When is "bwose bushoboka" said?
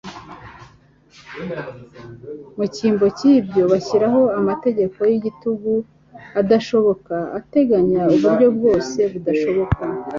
8.57-9.83